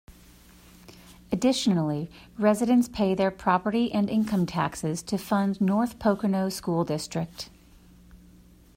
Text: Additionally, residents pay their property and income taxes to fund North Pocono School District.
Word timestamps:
Additionally, 1.31 2.09
residents 2.39 2.87
pay 2.89 3.13
their 3.13 3.29
property 3.29 3.91
and 3.93 4.09
income 4.09 4.47
taxes 4.47 5.03
to 5.03 5.15
fund 5.15 5.61
North 5.61 5.99
Pocono 5.99 6.49
School 6.49 6.83
District. 6.83 7.51